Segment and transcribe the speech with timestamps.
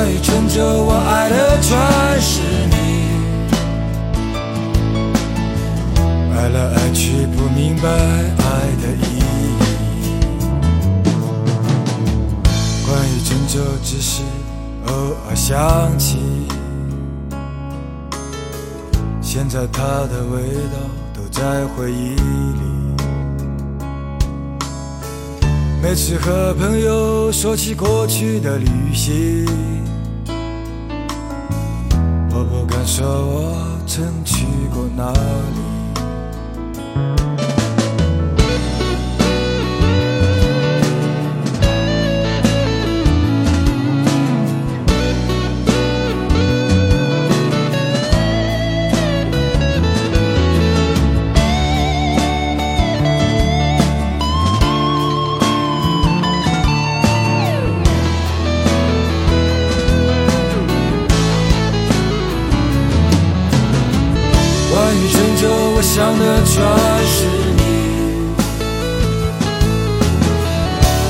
[0.00, 1.76] 关于郑州，我爱的全
[2.22, 2.74] 是你，
[6.34, 8.40] 爱来爱去不明白爱
[8.80, 9.20] 的意义。
[12.86, 14.22] 关于郑州，只是
[14.86, 14.90] 偶
[15.28, 16.16] 尔想起，
[19.20, 20.78] 现在它的味道
[21.12, 22.62] 都在回忆里。
[25.82, 29.46] 每次和朋友说起过去的旅行，
[33.00, 34.44] 不敢说我曾去
[34.74, 35.10] 过哪
[65.80, 66.60] 我想的全
[67.06, 67.24] 是
[67.56, 67.62] 你。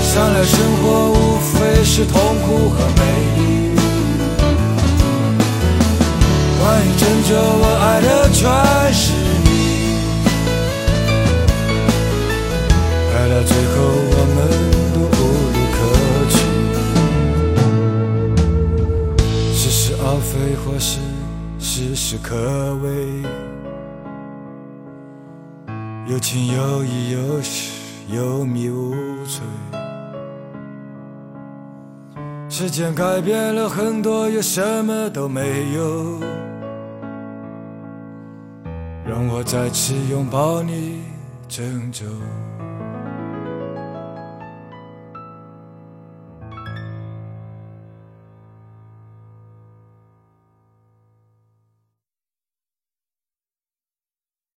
[0.00, 3.02] 想来生活无非是痛苦和美
[3.34, 3.40] 丽。
[6.60, 8.38] 关于郑州，我爱的全
[8.94, 9.10] 是
[9.42, 9.50] 你。
[13.12, 13.74] 爱到最后，
[14.12, 14.38] 我们
[14.94, 15.18] 都无
[15.50, 15.78] 路可
[16.30, 16.38] 去，
[19.52, 20.32] 似是而非，
[20.62, 21.00] 或是
[21.58, 22.36] 事事可
[22.84, 22.86] 畏。
[26.10, 27.70] 有情有义有时
[28.08, 28.92] 有迷无
[29.24, 29.40] 罪，
[32.48, 36.18] 时间改变了很多，又什么都没有。
[39.06, 41.02] 让我再次拥抱你，
[41.46, 42.06] 郑州。